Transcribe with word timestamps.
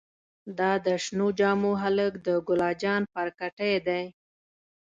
دا 0.57 0.71
د 0.85 0.87
شنو 1.03 1.27
جامو 1.39 1.71
هلک 1.83 2.13
د 2.27 2.29
ګلا 2.47 2.71
جان 2.81 3.01
پارکټې 3.15 3.71
دې. 3.87 4.03